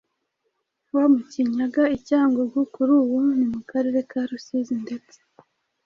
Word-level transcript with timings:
wo 0.93 1.03
mukinyaga 1.13 1.83
i 1.95 1.97
Cyangungu 2.07 2.59
kuri 2.73 2.91
ubu 2.99 3.17
ni 3.37 3.45
mu 3.51 3.59
karere 3.69 3.99
ka 4.09 4.19
Rusizi 4.29 4.75
ndetse 4.83 5.17